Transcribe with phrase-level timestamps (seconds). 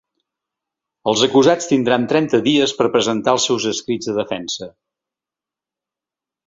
[1.11, 4.75] Els acusats tindran trenta dies per presentar els seus escrits de defensa.